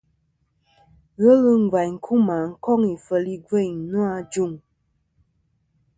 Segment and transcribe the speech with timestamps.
[1.21, 4.51] Ghelɨ ngvaynkuma koŋ ifel igveyn no.